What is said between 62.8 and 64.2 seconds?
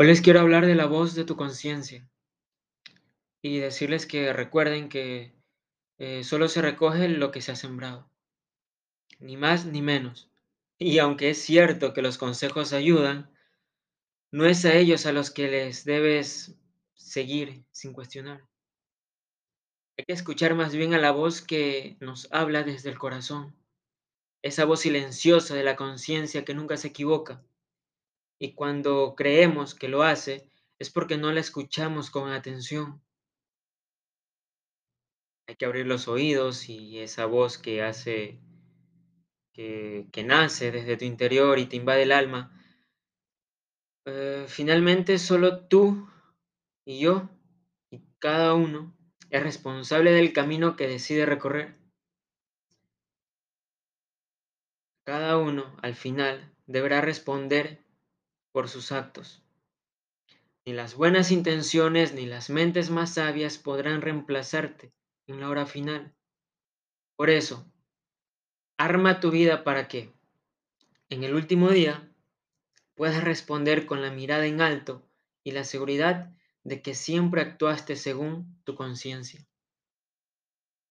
más sabias podrán